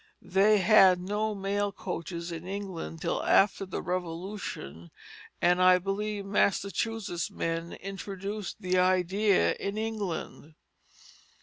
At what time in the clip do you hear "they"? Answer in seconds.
0.23-0.57